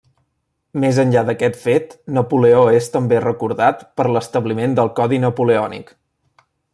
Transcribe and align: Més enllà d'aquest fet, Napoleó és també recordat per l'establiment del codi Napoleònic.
Més 0.83 0.99
enllà 1.03 1.21
d'aquest 1.27 1.59
fet, 1.65 1.93
Napoleó 2.17 2.63
és 2.79 2.89
també 2.95 3.21
recordat 3.27 3.85
per 4.01 4.07
l'establiment 4.15 4.77
del 4.81 4.91
codi 5.01 5.21
Napoleònic. 5.31 5.95